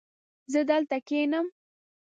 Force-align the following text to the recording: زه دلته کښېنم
زه 0.51 0.59
دلته 0.69 0.97
کښېنم 1.07 1.47